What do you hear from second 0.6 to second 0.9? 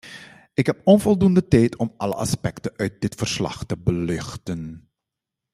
heb